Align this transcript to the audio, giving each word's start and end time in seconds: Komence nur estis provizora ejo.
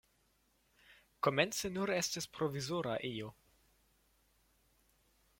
Komence 1.27 1.69
nur 1.75 1.91
estis 1.97 2.27
provizora 2.37 2.95
ejo. 3.09 3.29